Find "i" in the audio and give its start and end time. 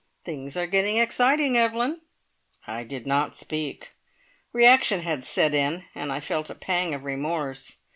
2.65-2.83, 6.11-6.19